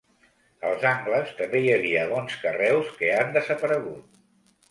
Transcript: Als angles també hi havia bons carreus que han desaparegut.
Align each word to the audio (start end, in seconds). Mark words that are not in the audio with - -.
Als 0.69 0.85
angles 0.91 1.33
també 1.41 1.59
hi 1.65 1.69
havia 1.75 2.07
bons 2.13 2.39
carreus 2.45 2.89
que 3.01 3.13
han 3.19 3.31
desaparegut. 3.37 4.19